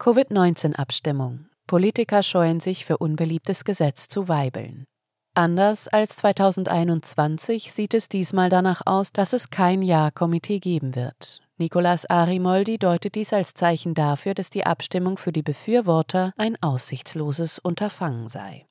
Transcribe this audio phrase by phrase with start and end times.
[0.00, 1.44] Covid-19-Abstimmung.
[1.66, 4.86] Politiker scheuen sich für unbeliebtes Gesetz zu weibeln.
[5.34, 11.42] Anders als 2021 sieht es diesmal danach aus, dass es kein Ja-Komitee geben wird.
[11.58, 17.58] Nicolas Arimoldi deutet dies als Zeichen dafür, dass die Abstimmung für die Befürworter ein aussichtsloses
[17.58, 18.66] Unterfangen sei.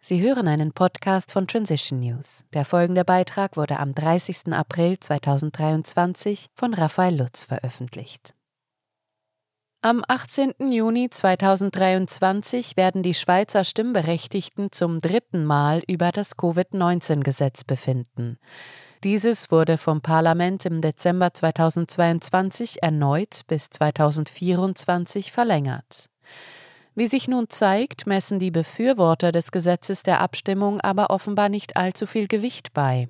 [0.00, 2.44] Sie hören einen Podcast von Transition News.
[2.52, 4.52] Der folgende Beitrag wurde am 30.
[4.52, 8.32] April 2023 von Raphael Lutz veröffentlicht.
[9.82, 10.70] Am 18.
[10.70, 18.36] Juni 2023 werden die Schweizer Stimmberechtigten zum dritten Mal über das Covid-19-Gesetz befinden.
[19.04, 26.10] Dieses wurde vom Parlament im Dezember 2022 erneut bis 2024 verlängert.
[26.94, 32.06] Wie sich nun zeigt, messen die Befürworter des Gesetzes der Abstimmung aber offenbar nicht allzu
[32.06, 33.08] viel Gewicht bei.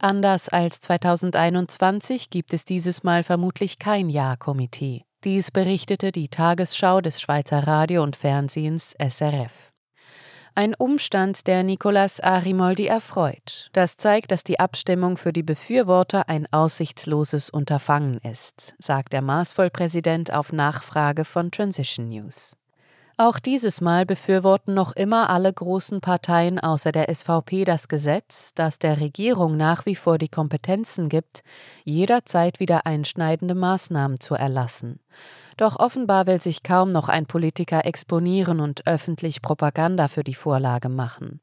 [0.00, 5.04] Anders als 2021 gibt es dieses Mal vermutlich kein Ja-Komitee.
[5.24, 9.72] Dies berichtete die Tagesschau des Schweizer Radio und Fernsehens SRF.
[10.54, 13.70] Ein Umstand, der Nicolas Arimoldi erfreut.
[13.72, 20.30] Das zeigt, dass die Abstimmung für die Befürworter ein aussichtsloses Unterfangen ist, sagt der Maßvollpräsident
[20.30, 22.58] auf Nachfrage von Transition News.
[23.16, 28.80] Auch dieses Mal befürworten noch immer alle großen Parteien außer der SVP das Gesetz, das
[28.80, 31.42] der Regierung nach wie vor die Kompetenzen gibt,
[31.84, 34.98] jederzeit wieder einschneidende Maßnahmen zu erlassen.
[35.56, 40.88] Doch offenbar will sich kaum noch ein Politiker exponieren und öffentlich Propaganda für die Vorlage
[40.88, 41.40] machen.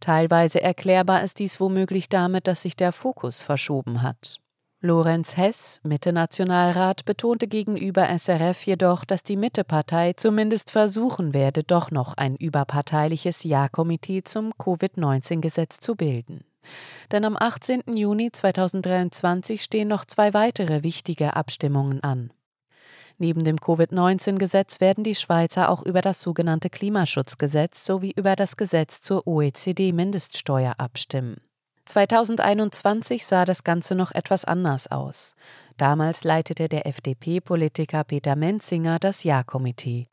[0.00, 4.38] Teilweise erklärbar ist dies womöglich damit, dass sich der Fokus verschoben hat.
[4.86, 12.16] Lorenz Hess, Mitte-Nationalrat, betonte gegenüber SRF jedoch, dass die Mitte-Partei zumindest versuchen werde, doch noch
[12.16, 16.44] ein überparteiliches Ja-Komitee zum Covid-19-Gesetz zu bilden.
[17.10, 17.96] Denn am 18.
[17.96, 22.32] Juni 2023 stehen noch zwei weitere wichtige Abstimmungen an.
[23.18, 29.00] Neben dem Covid-19-Gesetz werden die Schweizer auch über das sogenannte Klimaschutzgesetz sowie über das Gesetz
[29.00, 31.40] zur OECD-Mindeststeuer abstimmen.
[31.86, 35.36] 2021 sah das Ganze noch etwas anders aus.
[35.76, 40.08] Damals leitete der FDP-Politiker Peter Menzinger das Ja-Komitee.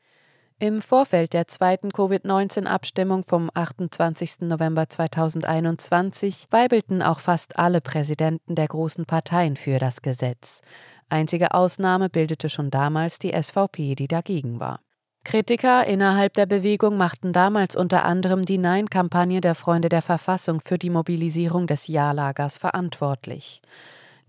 [0.60, 4.42] Im Vorfeld der zweiten Covid-19-Abstimmung vom 28.
[4.42, 10.60] November 2021 weibelten auch fast alle Präsidenten der großen Parteien für das Gesetz.
[11.08, 14.80] Einzige Ausnahme bildete schon damals die SVP, die dagegen war.
[15.24, 20.78] Kritiker innerhalb der Bewegung machten damals unter anderem die Nein-Kampagne der Freunde der Verfassung für
[20.78, 23.62] die Mobilisierung des Ja-Lagers verantwortlich.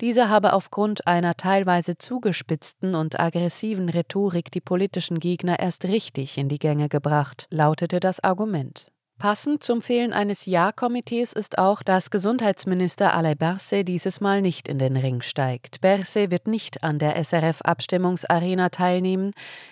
[0.02, 6.50] Diese habe aufgrund einer teilweise zugespitzten und aggressiven Rhetorik die politischen Gegner erst richtig in
[6.50, 8.92] die Gänge gebracht, lautete das Argument.
[9.26, 14.78] Passend zum Fehlen eines Ja-Komitees ist auch, dass Gesundheitsminister Alain Berset dieses Mal nicht in
[14.78, 15.82] den Ring steigt.
[15.82, 19.32] Berset wird nicht an der SRF-Abstimmungsarena teilnehmen,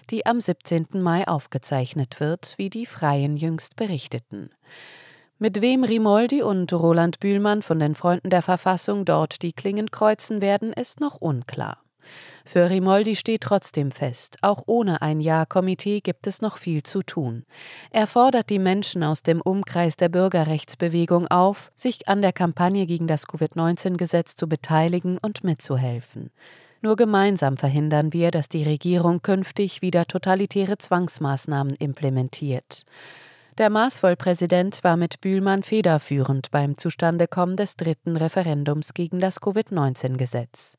[0.10, 0.88] die am 17.
[0.94, 4.50] Mai aufgezeichnet wird, wie die Freien jüngst berichteten.
[5.38, 10.42] Mit wem Rimoldi und Roland Bühlmann von den Freunden der Verfassung dort die Klingen kreuzen
[10.42, 11.78] werden, ist noch unklar.
[12.46, 17.46] Für Rimoldi steht trotzdem fest, auch ohne ein Ja-Komitee gibt es noch viel zu tun.
[17.92, 23.08] Er fordert die Menschen aus dem Umkreis der Bürgerrechtsbewegung auf, sich an der Kampagne gegen
[23.08, 26.32] das Covid-19-Gesetz zu beteiligen und mitzuhelfen.
[26.82, 32.84] Nur gemeinsam verhindern wir, dass die Regierung künftig wieder totalitäre Zwangsmaßnahmen implementiert.
[33.58, 40.78] Der Maßvollpräsident war mit Bühlmann federführend beim Zustandekommen des dritten Referendums gegen das Covid-19-Gesetz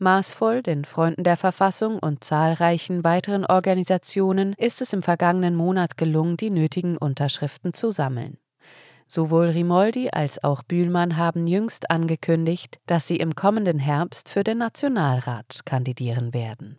[0.00, 6.36] maßvoll, den Freunden der Verfassung und zahlreichen weiteren Organisationen ist es im vergangenen Monat gelungen,
[6.36, 8.38] die nötigen Unterschriften zu sammeln.
[9.06, 14.58] Sowohl Rimoldi als auch Bühlmann haben jüngst angekündigt, dass sie im kommenden Herbst für den
[14.58, 16.78] Nationalrat kandidieren werden.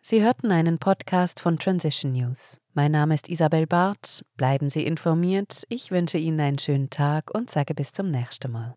[0.00, 2.60] Sie hörten einen Podcast von Transition News.
[2.74, 4.22] Mein Name ist Isabel Barth.
[4.36, 5.62] Bleiben Sie informiert.
[5.70, 8.76] Ich wünsche Ihnen einen schönen Tag und sage bis zum nächsten Mal.